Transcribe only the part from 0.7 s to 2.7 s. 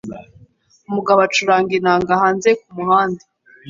Umugabo acuranga inanga hanze